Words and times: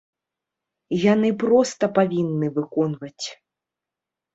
Яны 1.03 1.29
проста 1.45 1.93
павінны 2.01 2.47
выконваць. 2.59 3.25